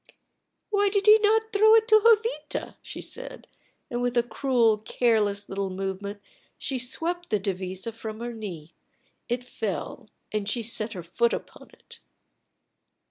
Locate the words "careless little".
4.79-5.69